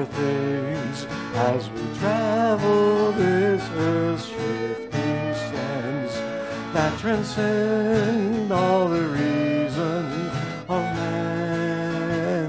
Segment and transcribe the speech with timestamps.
[0.00, 1.04] Things
[1.34, 6.14] as we travel this earth's shifty sands
[6.72, 10.30] that transcend all the reason
[10.70, 12.48] of man.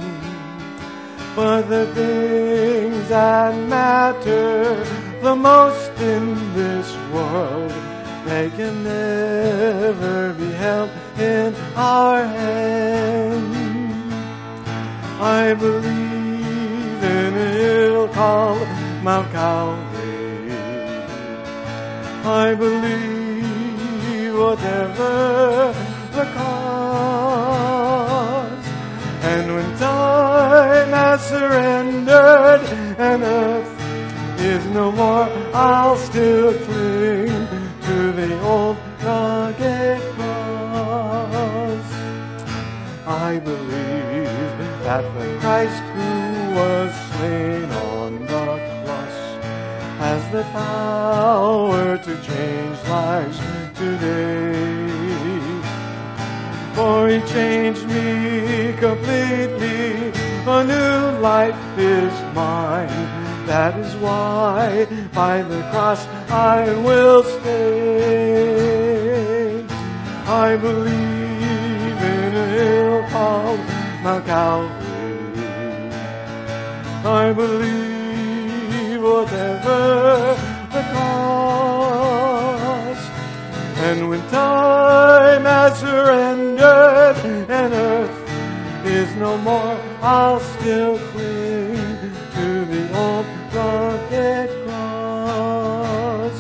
[1.35, 4.85] But the things that matter
[5.21, 7.71] the most in this world,
[8.23, 10.89] they can never be held
[11.19, 13.41] in our hand.
[15.19, 16.10] I believe
[18.31, 20.51] Mount Calvary.
[22.23, 25.73] I believe whatever
[26.15, 27.61] the cause.
[29.31, 32.61] And when time has surrendered
[33.07, 33.71] and earth
[34.39, 37.47] is no more, I'll still cling
[37.87, 41.87] to the old rugged cross.
[43.05, 44.51] I believe
[44.85, 46.11] that the Christ who
[46.55, 47.60] was slain
[50.31, 53.37] the power to change lives
[53.75, 54.87] today.
[56.73, 60.13] For he changed me completely,
[60.47, 63.07] a new life is mine.
[63.45, 68.45] That is why by the cross I will stay.
[70.27, 73.59] I believe in a hill called
[74.01, 74.71] Mount Calvary.
[77.03, 77.90] I believe
[79.01, 80.37] whatever
[80.71, 82.31] the cost.
[83.87, 87.17] And when time has surrendered
[87.49, 88.19] and earth
[88.85, 96.37] is no more, I'll still cling to the old rugged cross.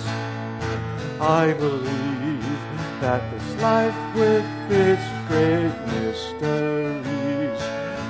[1.19, 2.59] I believe
[3.01, 7.61] that this life with its great mysteries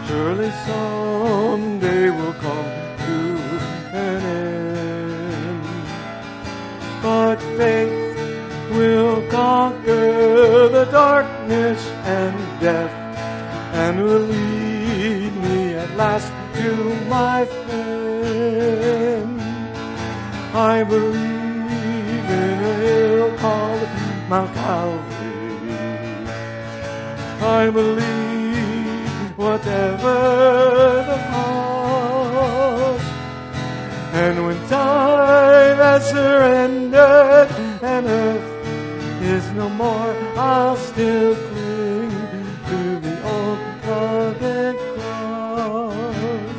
[0.08, 2.71] surely someday will come
[10.86, 12.92] the darkness and death
[13.75, 16.75] and will lead me at last to
[17.08, 19.40] my friend.
[20.56, 23.90] I believe in a hill called
[24.28, 25.75] Mount Calvary.
[27.59, 30.18] I believe whatever
[31.09, 33.06] the cost.
[34.14, 37.52] And when time has surrendered
[37.84, 38.51] and earth
[39.22, 42.09] is no more, I'll still cling
[42.68, 46.56] to the old rugged cross.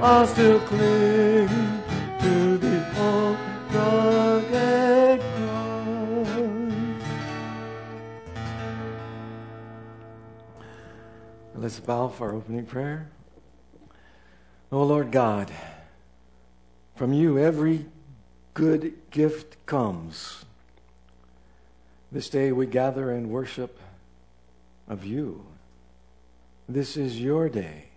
[0.00, 1.48] I'll still cling
[2.20, 3.38] to the old
[3.72, 6.28] rugged cross.
[11.54, 13.08] Let's bow for opening prayer.
[14.72, 15.50] Oh Lord God,
[16.96, 17.86] from you every
[18.54, 20.44] good gift comes.
[22.10, 23.78] This day we gather in worship
[24.88, 25.44] of you.
[26.66, 27.90] This is your day.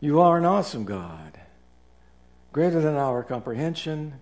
[0.00, 1.40] You are an awesome God,
[2.52, 4.20] greater than our comprehension,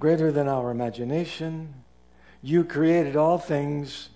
[0.00, 1.72] greater than our imagination.
[2.42, 4.08] You created all things.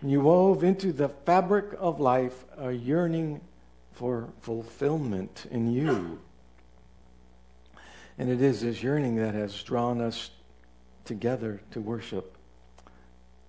[0.00, 3.40] And you wove into the fabric of life a yearning
[3.92, 6.20] for fulfillment in you.
[8.16, 10.30] And it is this yearning that has drawn us
[11.04, 12.36] together to worship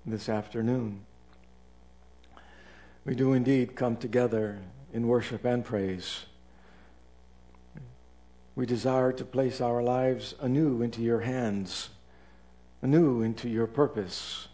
[0.05, 1.05] this afternoon.
[3.05, 4.59] We do indeed come together
[4.93, 6.25] in worship and praise.
[8.55, 11.89] We desire to place our lives anew into your hands,
[12.81, 14.47] anew into your purpose.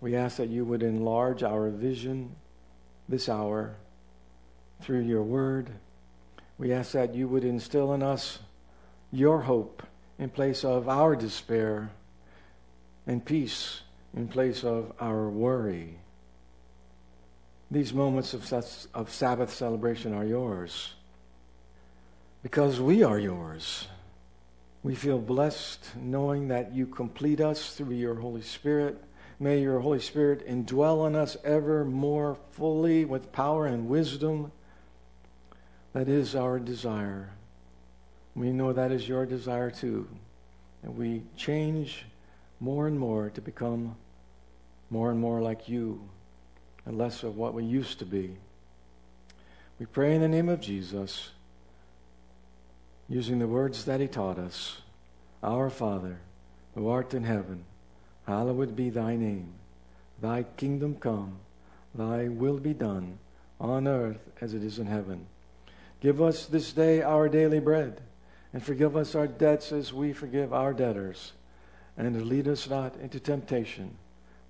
[0.00, 2.34] We ask that you would enlarge our vision
[3.08, 3.76] this hour
[4.80, 5.70] through your word.
[6.58, 8.38] We ask that you would instill in us
[9.12, 9.82] your hope
[10.18, 11.90] in place of our despair
[13.06, 13.81] and peace
[14.14, 15.98] in place of our worry.
[17.70, 18.52] These moments of,
[18.94, 20.94] of Sabbath celebration are yours
[22.42, 23.86] because we are yours.
[24.82, 29.02] We feel blessed knowing that you complete us through your Holy Spirit.
[29.38, 34.50] May your Holy Spirit indwell in us ever more fully with power and wisdom.
[35.92, 37.30] That is our desire.
[38.34, 40.08] We know that is your desire too.
[40.82, 42.06] And we change
[42.62, 43.96] more and more to become
[44.88, 46.00] more and more like you
[46.86, 48.36] and less of what we used to be.
[49.80, 51.30] We pray in the name of Jesus,
[53.08, 54.80] using the words that he taught us
[55.42, 56.20] Our Father,
[56.76, 57.64] who art in heaven,
[58.28, 59.54] hallowed be thy name.
[60.20, 61.38] Thy kingdom come,
[61.92, 63.18] thy will be done,
[63.60, 65.26] on earth as it is in heaven.
[66.00, 68.02] Give us this day our daily bread,
[68.52, 71.32] and forgive us our debts as we forgive our debtors.
[71.96, 73.96] And lead us not into temptation,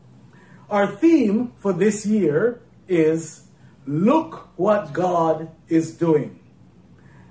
[0.69, 3.44] Our theme for this year is
[3.86, 6.40] Look What God is Doing.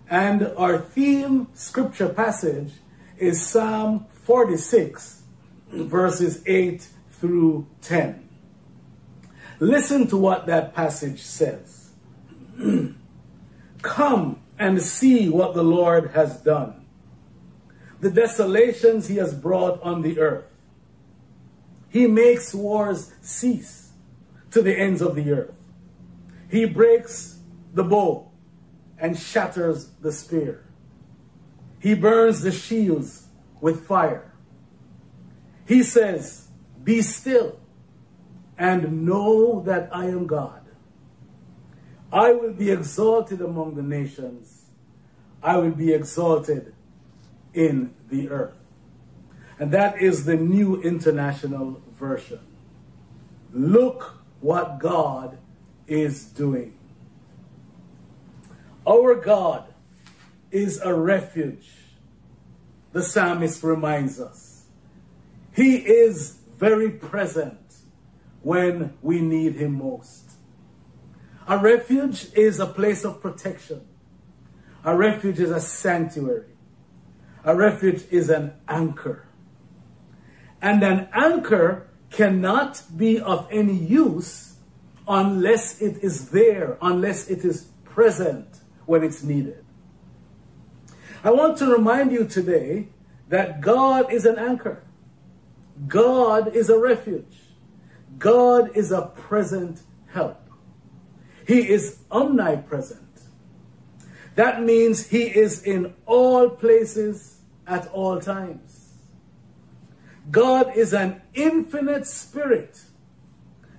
[0.09, 2.73] And our theme scripture passage
[3.19, 5.23] is Psalm 46,
[5.71, 8.29] verses 8 through 10.
[9.61, 11.91] Listen to what that passage says.
[13.83, 16.85] Come and see what the Lord has done
[18.05, 20.45] the desolations he has brought on the earth.
[21.89, 23.93] He makes wars cease
[24.51, 25.55] to the ends of the earth.
[26.51, 27.39] He breaks
[27.73, 28.31] the bow
[28.99, 30.65] and shatters the spear.
[31.81, 33.27] He burns the shields
[33.61, 34.33] with fire.
[35.67, 36.49] He says,
[36.83, 37.59] Be still
[38.57, 40.61] and know that I am God.
[42.13, 44.67] I will be exalted among the nations.
[45.43, 46.75] I will be exalted
[47.53, 48.57] in the earth.
[49.59, 52.41] And that is the New International Version.
[53.53, 55.39] Look what God
[55.87, 56.77] is doing.
[58.87, 59.65] Our God
[60.51, 61.69] is a refuge,
[62.93, 64.67] the psalmist reminds us.
[65.55, 67.59] He is very present
[68.43, 70.31] when we need him most.
[71.49, 73.83] A refuge is a place of protection.
[74.85, 76.55] A refuge is a sanctuary.
[77.45, 79.27] A refuge is an anchor.
[80.63, 84.54] And an anchor cannot be of any use
[85.07, 89.65] unless it is there, unless it is present when it's needed.
[91.23, 92.89] I want to remind you today
[93.29, 94.83] that God is an anchor.
[95.89, 97.39] God is a refuge.
[98.19, 100.41] God is a present help.
[101.47, 103.01] He is omnipresent.
[104.35, 108.93] That means He is in all places at all times.
[110.31, 112.81] God is an infinite spirit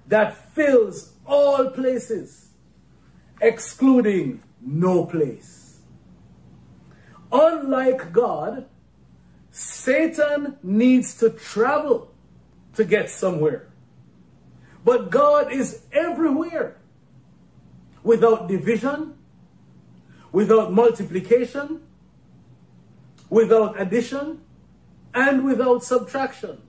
[0.07, 2.49] that fills all places,
[3.41, 5.79] excluding no place.
[7.31, 8.67] Unlike God,
[9.51, 12.13] Satan needs to travel
[12.73, 13.71] to get somewhere.
[14.83, 16.77] But God is everywhere
[18.03, 19.15] without division,
[20.31, 21.81] without multiplication,
[23.29, 24.41] without addition
[25.13, 26.61] and without subtraction.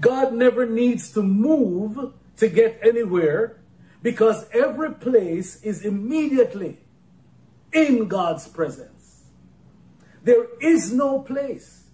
[0.00, 3.60] God never needs to move to get anywhere
[4.02, 6.78] because every place is immediately
[7.72, 9.24] in God's presence.
[10.22, 11.84] There is no place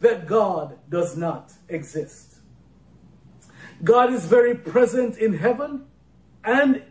[0.00, 2.36] that God does not exist.
[3.82, 5.86] God is very present in heaven
[6.44, 6.82] and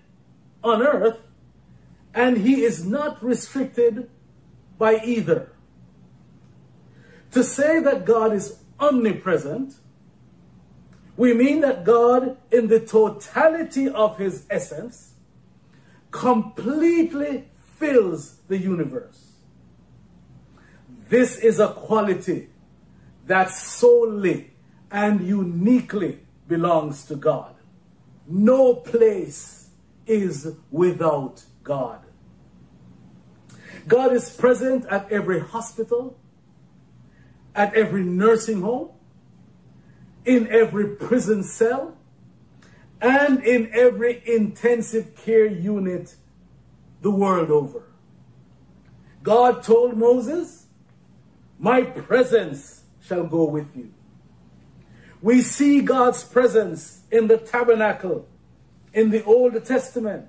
[0.63, 1.19] on earth,
[2.13, 4.09] and he is not restricted
[4.77, 5.51] by either.
[7.31, 9.75] To say that God is omnipresent,
[11.17, 15.13] we mean that God, in the totality of his essence,
[16.11, 19.33] completely fills the universe.
[21.09, 22.49] This is a quality
[23.27, 24.51] that solely
[24.91, 27.55] and uniquely belongs to God.
[28.27, 29.69] No place
[30.07, 32.01] is without God.
[33.87, 36.17] God is present at every hospital,
[37.53, 38.89] at every nursing home,
[40.25, 41.97] in every prison cell
[43.01, 46.15] and in every intensive care unit
[47.01, 47.83] the world over.
[49.21, 50.65] God told Moses,
[51.59, 53.91] My presence shall go with you.
[55.21, 58.27] We see God's presence in the tabernacle
[58.93, 60.27] in the Old Testament.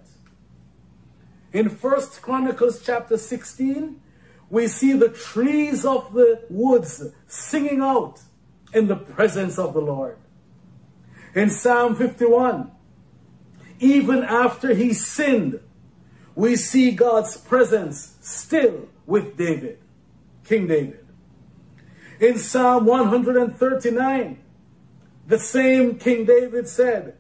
[1.53, 4.01] In First Chronicles chapter 16,
[4.51, 8.21] we see the trees of the woods singing out
[8.77, 10.19] in the presence of the Lord.
[11.35, 12.71] In Psalm 51,
[13.81, 15.61] even after he sinned,
[16.35, 19.79] we see God's presence still with David,
[20.45, 21.07] King David.
[22.21, 24.39] In Psalm 139,
[25.27, 27.17] the same King David said,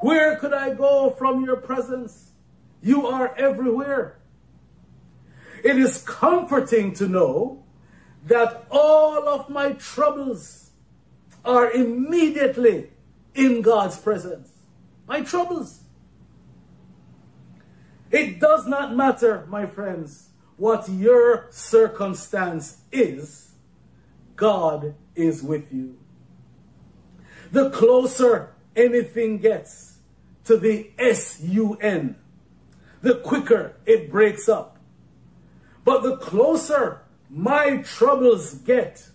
[0.00, 2.32] Where could I go from your presence?
[2.82, 4.18] You are everywhere.
[5.64, 7.64] It is comforting to know
[8.26, 10.67] that all of my troubles
[11.48, 12.90] are immediately
[13.34, 14.50] in God's presence.
[15.08, 15.80] My troubles.
[18.10, 20.28] It does not matter, my friends,
[20.58, 23.52] what your circumstance is,
[24.36, 25.96] God is with you.
[27.50, 29.98] The closer anything gets
[30.44, 32.16] to the S-U-N,
[33.00, 34.78] the quicker it breaks up.
[35.84, 39.08] But the closer my troubles get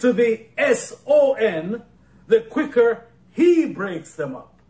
[0.00, 1.82] to the S-O-N,
[2.26, 4.60] the quicker he breaks them up.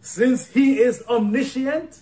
[0.00, 2.00] Since he is omniscient,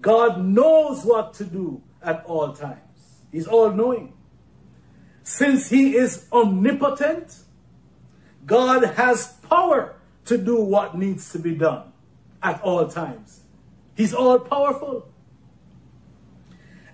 [0.00, 3.22] God knows what to do at all times.
[3.30, 4.14] He's all knowing.
[5.22, 7.40] Since he is omnipotent,
[8.46, 9.96] God has power
[10.26, 11.92] to do what needs to be done
[12.42, 13.40] at all times.
[13.96, 15.08] He's all powerful.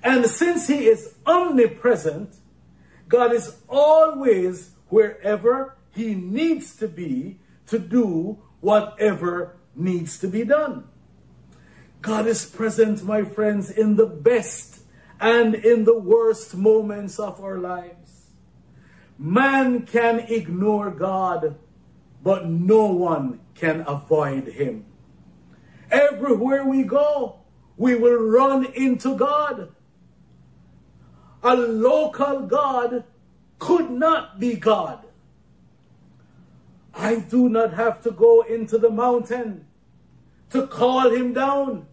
[0.03, 2.35] And since he is omnipresent,
[3.13, 10.89] God is always wherever he needs to be to do whatever needs to be done.
[12.01, 14.81] God is present, my friends, in the best
[15.21, 18.29] and in the worst moments of our lives.
[19.19, 21.59] Man can ignore God,
[22.23, 24.87] but no one can avoid him.
[25.91, 27.41] Everywhere we go,
[27.77, 29.69] we will run into God.
[31.43, 33.05] A local God
[33.59, 35.05] could not be God.
[36.95, 39.67] I do not have to go into the mountain
[40.51, 41.87] to call him down,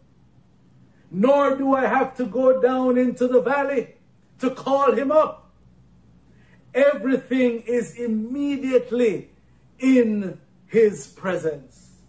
[1.10, 3.96] nor do I have to go down into the valley
[4.40, 5.52] to call him up.
[6.74, 9.30] Everything is immediately
[9.80, 12.02] in his presence.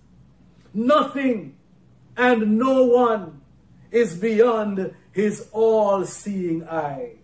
[0.75, 1.57] Nothing
[2.17, 3.41] and no one
[3.91, 7.20] is beyond his all seeing eye.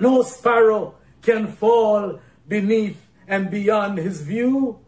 [0.00, 4.78] No sparrow can fall beneath and beyond his view.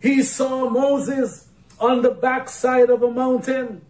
[0.00, 3.82] He saw Moses on the backside of a mountain.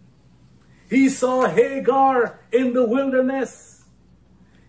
[0.89, 3.85] He saw Hagar in the wilderness.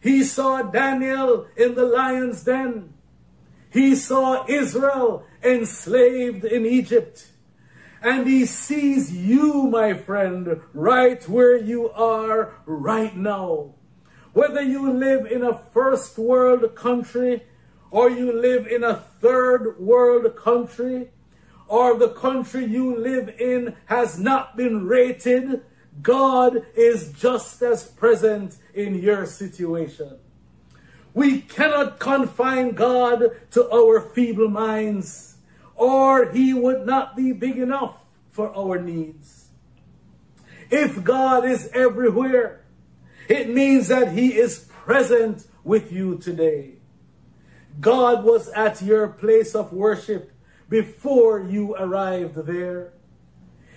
[0.00, 2.94] He saw Daniel in the lion's den.
[3.70, 7.28] He saw Israel enslaved in Egypt.
[8.00, 13.74] And he sees you, my friend, right where you are right now.
[14.32, 17.42] Whether you live in a first world country
[17.90, 21.08] or you live in a third world country,
[21.66, 25.62] or the country you live in has not been rated,
[26.00, 30.16] God is just as present in your situation.
[31.14, 35.36] We cannot confine God to our feeble minds,
[35.74, 37.96] or He would not be big enough
[38.30, 39.48] for our needs.
[40.70, 42.64] If God is everywhere,
[43.28, 46.72] it means that He is present with you today.
[47.80, 50.32] God was at your place of worship
[50.68, 52.92] before you arrived there.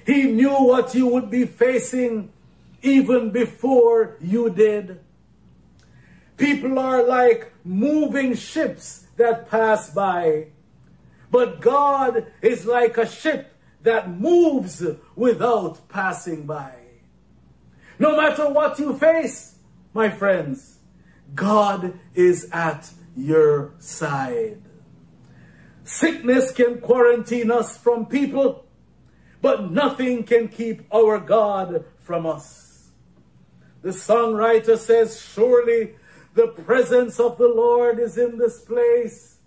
[0.05, 2.31] He knew what you would be facing
[2.81, 5.00] even before you did.
[6.38, 10.48] People are like moving ships that pass by.
[11.29, 13.53] But God is like a ship
[13.84, 14.84] that moves
[15.15, 16.80] without passing by.
[18.01, 19.60] No matter what you face,
[19.93, 20.79] my friends,
[21.36, 24.60] God is at your side.
[25.84, 28.65] Sickness can quarantine us from people,
[29.39, 32.89] but nothing can keep our God from us.
[33.84, 35.93] The songwriter says, Surely
[36.34, 39.38] the presence of the Lord is in this place.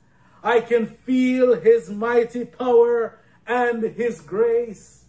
[0.44, 3.18] I can feel his mighty power
[3.49, 5.03] and his grace.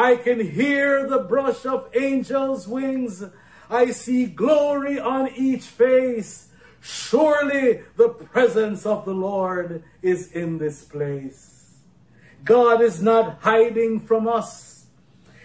[0.00, 3.22] I can hear the brush of angels' wings.
[3.68, 6.48] I see glory on each face.
[6.80, 11.74] Surely the presence of the Lord is in this place.
[12.42, 14.86] God is not hiding from us.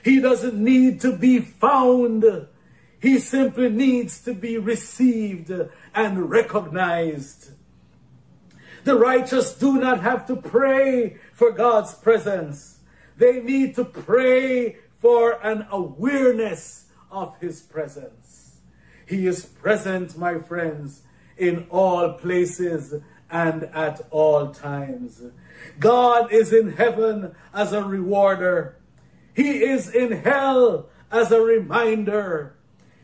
[0.06, 2.48] He doesn't need to be found.
[3.02, 5.52] He simply needs to be received
[5.94, 7.52] and recognized.
[8.86, 12.76] The righteous do not have to pray for God's presence.
[13.18, 18.58] They need to pray for an awareness of His presence.
[19.08, 21.02] He is present, my friends,
[21.38, 22.94] in all places
[23.30, 25.22] and at all times.
[25.80, 28.78] God is in heaven as a rewarder.
[29.34, 32.56] He is in hell as a reminder.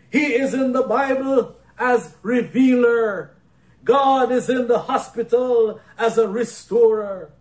[0.10, 3.36] He is in the Bible as revealer.
[3.84, 7.32] God is in the hospital as a restorer.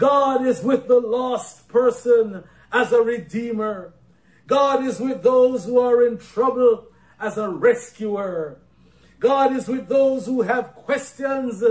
[0.00, 2.42] God is with the lost person
[2.72, 3.92] as a redeemer.
[4.46, 6.86] God is with those who are in trouble
[7.20, 8.56] as a rescuer.
[9.18, 11.62] God is with those who have questions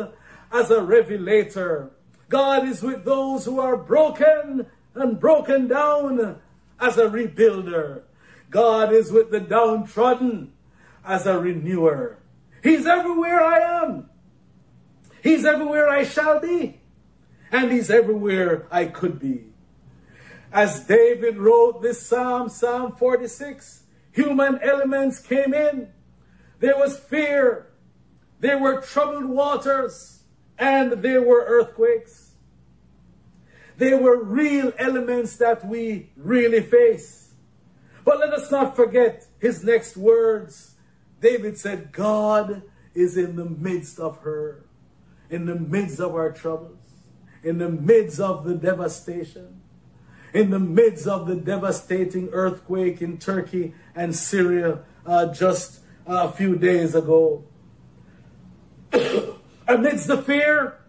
[0.52, 1.90] as a revelator.
[2.30, 6.40] God is with those who are broken and broken down
[6.80, 8.04] as a rebuilder.
[8.52, 10.54] God is with the downtrodden
[11.04, 12.20] as a renewer.
[12.62, 14.08] He's everywhere I am.
[15.24, 16.79] He's everywhere I shall be.
[17.52, 19.46] And He's everywhere I could be.
[20.52, 25.90] As David wrote this Psalm, Psalm 46, human elements came in.
[26.60, 27.68] There was fear.
[28.40, 30.24] There were troubled waters.
[30.58, 32.34] And there were earthquakes.
[33.78, 37.32] There were real elements that we really face.
[38.04, 40.76] But let us not forget his next words.
[41.22, 42.64] David said, God
[42.94, 44.66] is in the midst of her,
[45.30, 46.79] in the midst of our troubles,
[47.44, 49.62] in the midst of the devastation,
[50.34, 56.56] in the midst of the devastating earthquake in Turkey and Syria uh, just a few
[56.56, 57.44] days ago.
[59.68, 60.80] amidst the fear,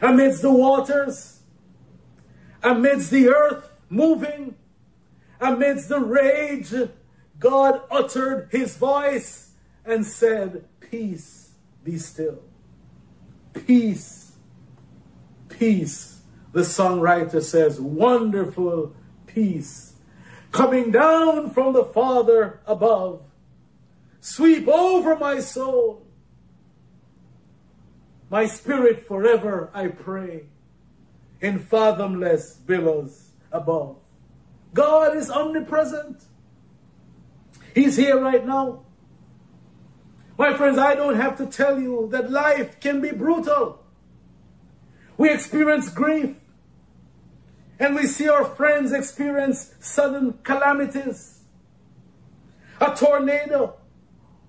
[0.00, 1.40] amidst the waters,
[2.62, 4.54] amidst the earth moving,
[5.40, 6.72] amidst the rage,
[7.38, 9.50] God uttered his voice
[9.84, 11.50] and said, Peace,
[11.84, 12.42] be still.
[13.66, 14.29] Peace,
[15.60, 16.22] peace.
[16.52, 18.96] The songwriter says, Wonderful
[19.26, 19.92] peace
[20.50, 23.22] coming down from the Father above.
[24.20, 26.02] Sweep over my soul.
[28.30, 30.46] My spirit forever, I pray,
[31.40, 33.96] in fathomless billows above.
[34.72, 36.24] God is omnipresent.
[37.74, 38.84] He's here right now.
[40.38, 43.79] My friends, I don't have to tell you that life can be brutal.
[45.20, 46.34] We experience grief.
[47.78, 51.40] And we see our friends experience sudden calamities.
[52.80, 53.74] A tornado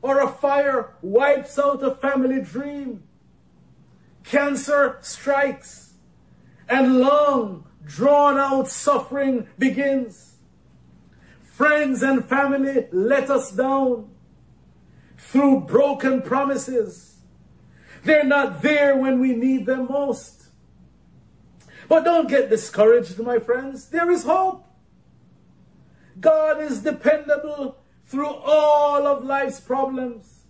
[0.02, 3.04] or a fire wipes out a family dream.
[4.24, 5.92] Cancer strikes
[6.70, 10.36] and long drawn out suffering begins.
[11.42, 14.10] Friends and family let us down
[15.18, 17.18] through broken promises.
[18.06, 20.41] They're not there when we need them most.
[21.92, 23.90] But don't get discouraged, my friends.
[23.90, 24.66] There is hope.
[26.22, 30.44] God is dependable through all of life's problems.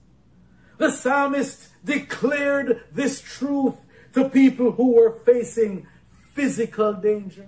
[0.78, 3.74] The psalmist declared this truth
[4.14, 5.88] to people who were facing
[6.32, 7.48] physical danger.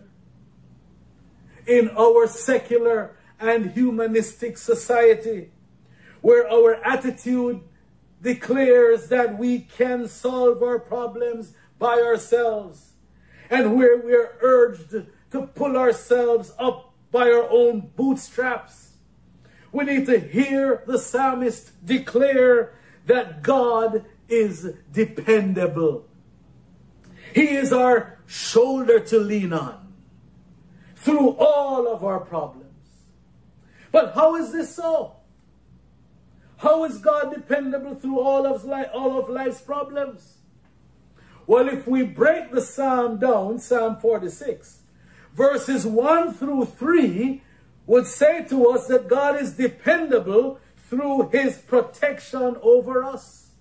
[1.68, 5.52] In our secular and humanistic society
[6.22, 7.62] where our attitude
[8.24, 12.93] declares that we can solve our problems by ourselves
[13.50, 14.92] and where we are urged
[15.32, 18.94] to pull ourselves up by our own bootstraps.
[19.72, 22.76] We need to hear the psalmist declare
[23.06, 26.08] that God is dependable.
[27.34, 29.94] He is our shoulder to lean on
[30.96, 32.64] through all of our problems.
[33.92, 35.16] But how is this so?
[36.58, 40.38] How is God dependable through all of, all of life's problems?
[41.46, 44.82] Well, if we break the psalm down, Psalm 46,
[45.34, 47.42] verses 1 through 3
[47.86, 53.52] would say to us that God is dependable through his protection over us.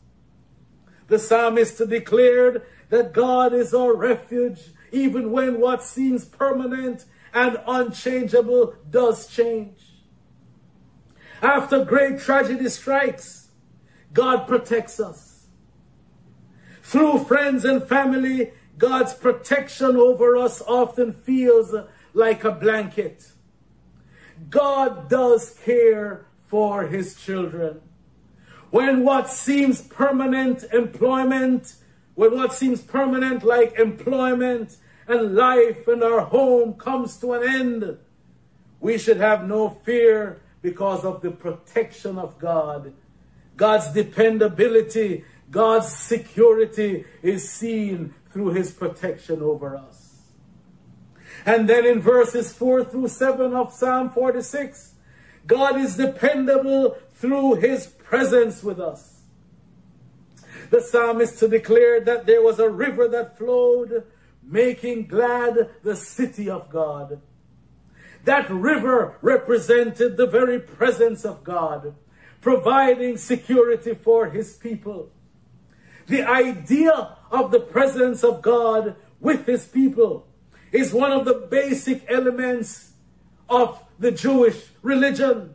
[1.09, 4.61] The psalmist declared that God is our refuge
[4.93, 9.79] even when what seems permanent and unchangeable does change.
[11.41, 13.49] After great tragedy strikes,
[14.13, 15.32] God protects us.
[16.93, 21.75] Through friends and family, God's protection over us often feels
[22.13, 23.33] like a blanket.
[24.51, 27.81] God does care for his children.
[28.69, 31.77] When what seems permanent employment,
[32.15, 34.77] when what seems permanent like employment
[35.09, 37.97] and life and our home comes to an end,
[38.81, 42.93] we should have no fear because of the protection of God.
[43.57, 50.23] God's dependability, God's security is seen through his protection over us.
[51.45, 54.95] And then in verses 4 through 7 of Psalm 46,
[55.47, 59.21] God is dependable through his presence with us.
[60.71, 64.05] The psalmist declared that there was a river that flowed,
[64.43, 67.21] making glad the city of God.
[68.25, 71.95] That river represented the very presence of God,
[72.41, 75.11] providing security for his people.
[76.07, 80.27] The idea of the presence of God with his people
[80.73, 82.93] is one of the basic elements
[83.49, 85.55] of the Jewish religion.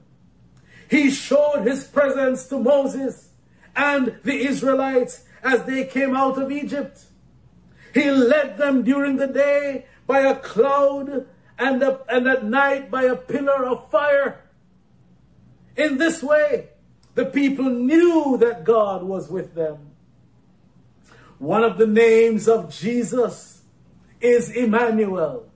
[0.90, 3.30] He showed his presence to Moses
[3.76, 7.04] and the Israelites as they came out of Egypt.
[7.94, 11.28] He led them during the day by a cloud
[11.60, 14.44] and, a, and at night by a pillar of fire.
[15.76, 16.70] In this way,
[17.16, 19.87] the people knew that God was with them.
[21.40, 23.62] One of the names of Jesus
[24.20, 25.48] is Emmanuel,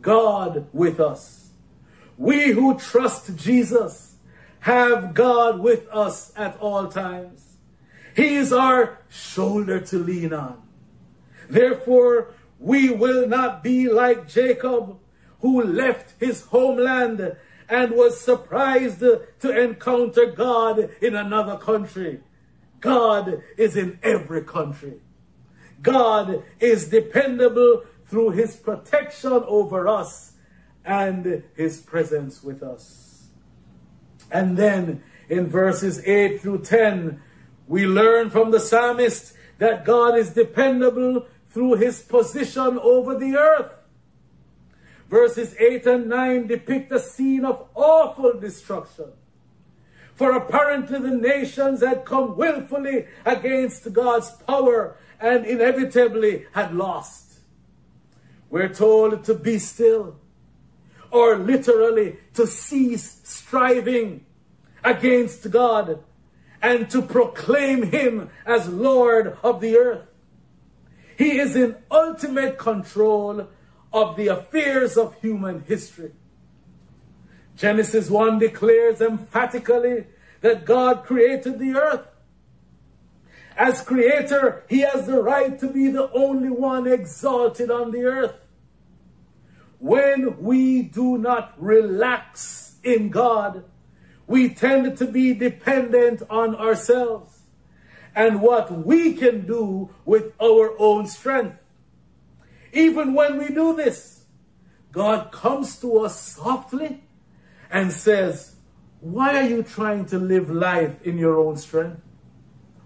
[0.00, 1.50] God with us.
[2.18, 4.16] We who trust Jesus
[4.60, 7.56] have God with us at all times.
[8.14, 10.62] He is our shoulder to lean on.
[11.48, 14.98] Therefore, we will not be like Jacob,
[15.40, 17.36] who left his homeland
[17.70, 22.20] and was surprised to encounter God in another country.
[22.80, 25.00] God is in every country.
[25.82, 30.32] God is dependable through his protection over us
[30.84, 33.28] and his presence with us.
[34.30, 37.22] And then in verses 8 through 10,
[37.68, 43.72] we learn from the psalmist that God is dependable through his position over the earth.
[45.08, 49.12] Verses 8 and 9 depict a scene of awful destruction.
[50.20, 57.38] For apparently the nations had come willfully against God's power and inevitably had lost.
[58.50, 60.16] We're told to be still,
[61.10, 64.26] or literally to cease striving
[64.84, 66.04] against God
[66.60, 70.06] and to proclaim Him as Lord of the earth.
[71.16, 73.48] He is in ultimate control
[73.90, 76.12] of the affairs of human history.
[77.60, 80.06] Genesis 1 declares emphatically
[80.40, 82.06] that God created the earth.
[83.54, 88.34] As creator, he has the right to be the only one exalted on the earth.
[89.78, 93.64] When we do not relax in God,
[94.26, 97.40] we tend to be dependent on ourselves
[98.14, 101.58] and what we can do with our own strength.
[102.72, 104.24] Even when we do this,
[104.92, 107.02] God comes to us softly
[107.70, 108.56] and says,
[109.00, 112.00] Why are you trying to live life in your own strength?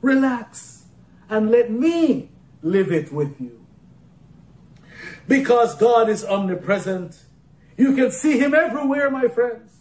[0.02, 0.84] Relax
[1.28, 2.30] and let me
[2.62, 3.60] live it with you.
[5.26, 7.22] Because God is omnipresent,
[7.76, 9.72] you can see Him everywhere, my friends.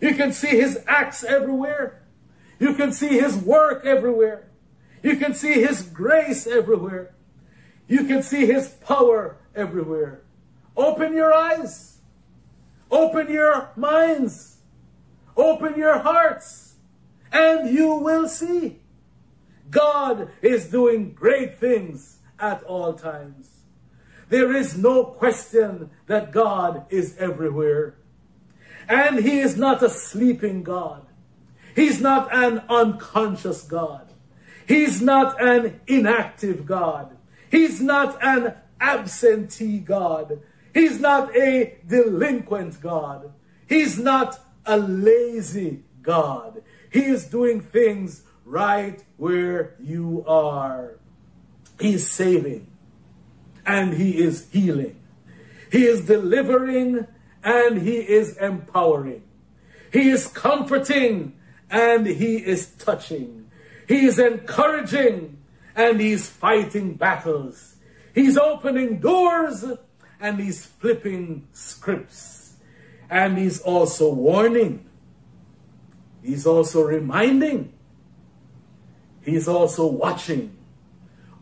[0.00, 2.02] You can see His acts everywhere.
[2.58, 4.48] You can see His work everywhere.
[5.02, 7.14] You can see His grace everywhere.
[7.88, 10.22] You can see His power everywhere.
[10.76, 11.91] Open your eyes.
[12.92, 14.58] Open your minds.
[15.34, 16.74] Open your hearts.
[17.32, 18.80] And you will see.
[19.70, 23.48] God is doing great things at all times.
[24.28, 27.96] There is no question that God is everywhere.
[28.88, 31.06] And He is not a sleeping God.
[31.74, 34.12] He's not an unconscious God.
[34.66, 37.16] He's not an inactive God.
[37.50, 40.40] He's not an absentee God.
[40.74, 43.32] He's not a delinquent God.
[43.68, 46.62] He's not a lazy God.
[46.90, 50.98] He is doing things right where you are.
[51.80, 52.68] He is saving
[53.64, 55.00] and he is healing.
[55.70, 57.06] He is delivering
[57.42, 59.22] and he is empowering.
[59.92, 61.34] He is comforting
[61.70, 63.50] and he is touching.
[63.88, 65.38] He is encouraging
[65.74, 67.76] and he's fighting battles.
[68.14, 69.64] He's opening doors
[70.22, 72.54] and he's flipping scripts.
[73.10, 74.88] And he's also warning.
[76.22, 77.74] He's also reminding.
[79.20, 80.56] He's also watching.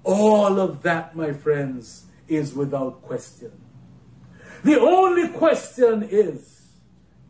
[0.02, 3.52] All of that, my friends, is without question.
[4.64, 6.56] The only question is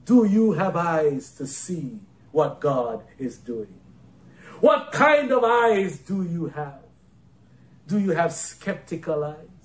[0.05, 1.99] do you have eyes to see
[2.31, 3.75] what God is doing?
[4.61, 6.81] What kind of eyes do you have?
[7.89, 9.60] Do you have skeptical eyes?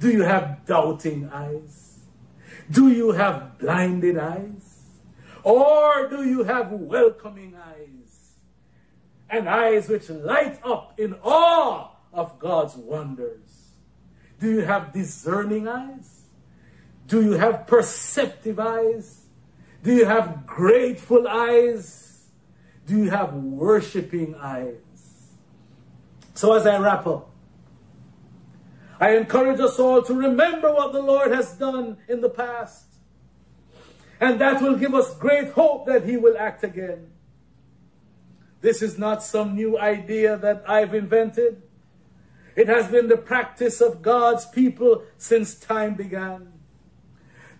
[0.00, 1.98] Do you have doubting eyes?
[2.70, 4.80] Do you have blinded eyes?
[5.42, 8.32] Or do you have welcoming eyes?
[9.28, 13.72] And eyes which light up in awe of God's wonders?
[14.40, 16.22] Do you have discerning eyes?
[17.06, 19.26] Do you have perceptive eyes?
[19.82, 22.26] Do you have grateful eyes?
[22.86, 24.76] Do you have worshiping eyes?
[26.34, 27.29] So, as I wrap up,
[29.00, 32.84] I encourage us all to remember what the Lord has done in the past.
[34.20, 37.10] And that will give us great hope that He will act again.
[38.60, 41.62] This is not some new idea that I've invented.
[42.54, 46.52] It has been the practice of God's people since time began.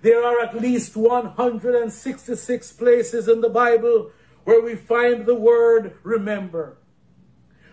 [0.03, 4.11] There are at least 166 places in the Bible
[4.44, 6.76] where we find the word remember.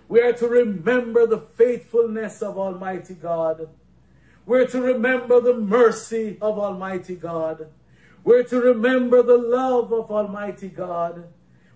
[0.08, 3.70] We are to remember the faithfulness of Almighty God.
[4.46, 7.68] We're to remember the mercy of Almighty God.
[8.24, 11.26] We're to remember the love of Almighty God.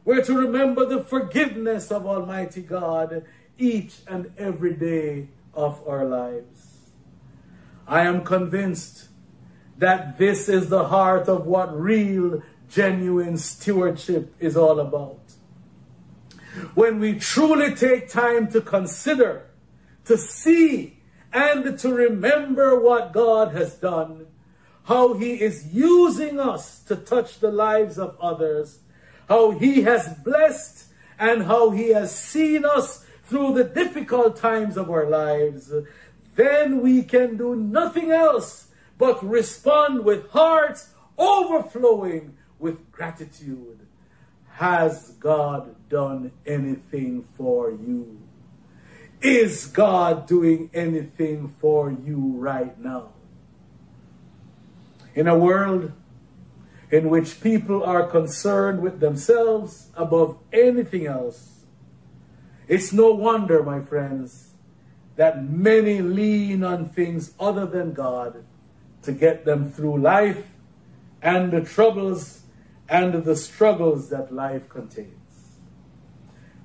[0.05, 3.25] We're to remember the forgiveness of Almighty God
[3.57, 6.91] each and every day of our lives.
[7.87, 9.09] I am convinced
[9.77, 15.20] that this is the heart of what real, genuine stewardship is all about.
[16.75, 19.47] When we truly take time to consider,
[20.05, 20.97] to see,
[21.31, 24.27] and to remember what God has done,
[24.83, 28.79] how He is using us to touch the lives of others,
[29.29, 30.87] how He has blessed,
[31.17, 35.71] and how He has seen us through the difficult times of our lives,
[36.35, 43.79] then we can do nothing else but respond with hearts overflowing with gratitude.
[44.49, 48.17] Has God done anything for you?
[49.21, 53.09] Is God doing anything for you right now?
[55.13, 55.91] In a world
[56.89, 61.65] in which people are concerned with themselves above anything else,
[62.67, 64.53] it's no wonder, my friends,
[65.17, 68.45] that many lean on things other than God
[69.03, 70.47] to get them through life
[71.21, 72.43] and the troubles
[72.87, 75.20] and the struggles that life contains.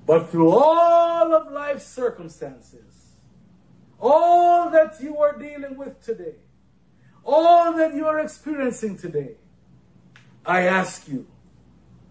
[0.07, 3.11] But through all of life's circumstances,
[3.99, 6.35] all that you are dealing with today,
[7.25, 9.35] all that you are experiencing today,
[10.45, 11.27] I ask you,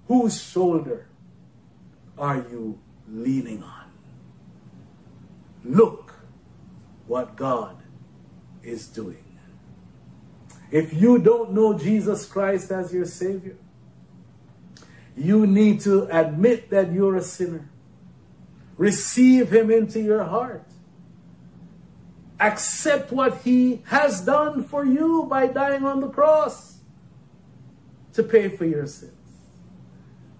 [0.08, 1.08] whose shoulder
[2.18, 2.78] are you
[3.08, 3.90] leaning on?
[5.64, 6.12] Look
[7.06, 7.78] what God
[8.62, 9.24] is doing.
[10.70, 13.56] If you don't know Jesus Christ as your Savior,
[15.16, 17.70] you need to admit that you're a sinner.
[18.76, 20.66] Receive Him into your heart.
[22.38, 26.80] Accept what He has done for you by dying on the cross
[28.12, 29.12] to pay for your sins.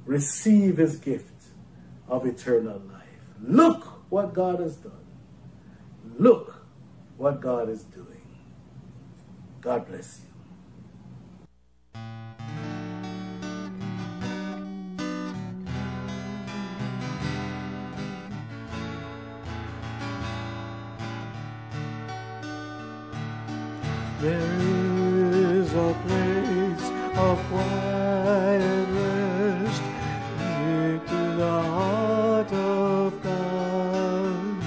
[0.05, 1.33] Receive His gift
[2.09, 3.03] of eternal life.
[3.43, 4.93] Look what God has done.
[6.19, 6.63] Look
[7.17, 8.07] what God is doing.
[9.61, 10.26] God bless you.
[24.27, 24.59] There
[25.55, 29.83] is a place of quiet rest
[30.41, 34.65] near to the heart of God,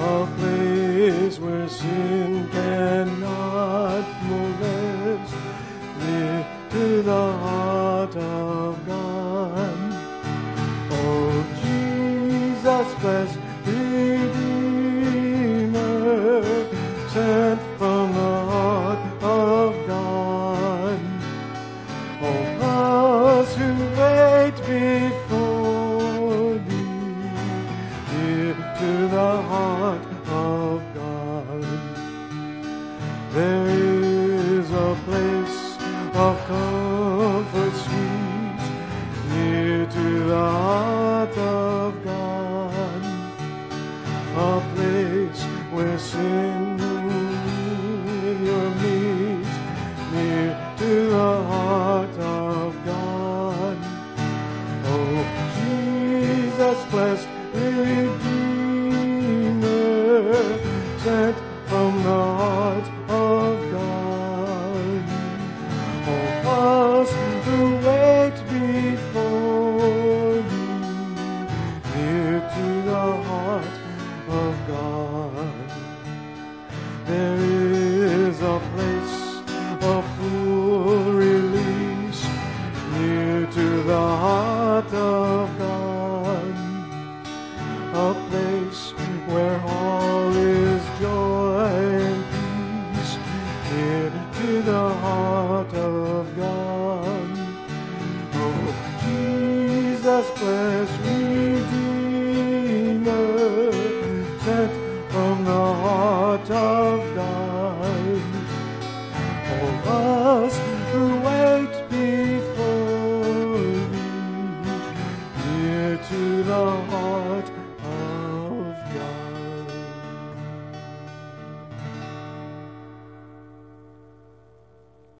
[0.00, 5.34] a place where sin cannot molest,
[6.00, 9.92] near to the heart of God.
[10.90, 13.38] Oh, Jesus, blessed